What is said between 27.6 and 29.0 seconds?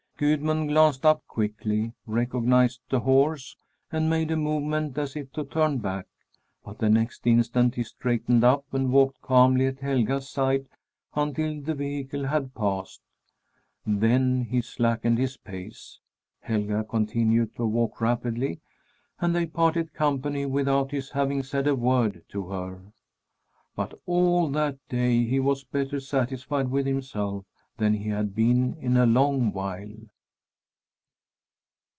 than he had been in